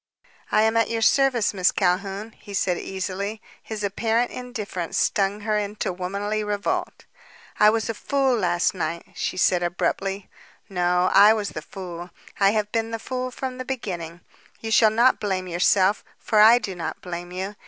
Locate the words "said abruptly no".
9.37-11.11